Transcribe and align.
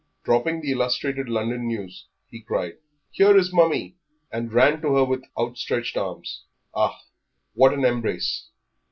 Dropping 0.23 0.61
the 0.61 0.71
Illustrated 0.71 1.29
London 1.29 1.67
News, 1.67 2.07
he 2.27 2.41
cried, 2.41 2.77
"Here 3.11 3.37
is 3.37 3.53
Mummie," 3.53 3.97
and 4.31 4.51
ran 4.51 4.81
to 4.81 4.95
her 4.95 5.05
with 5.05 5.25
outstretched 5.37 5.95
arms. 5.95 6.41
Ah, 6.73 6.99
what 7.53 7.71
an 7.71 7.85
embrace! 7.85 8.47